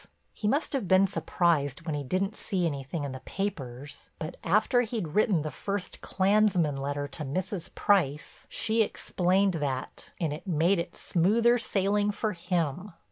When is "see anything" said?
2.35-3.03